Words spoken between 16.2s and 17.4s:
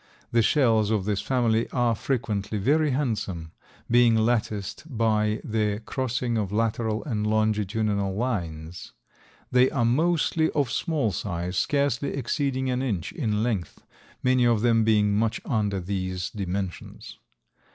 dimensions.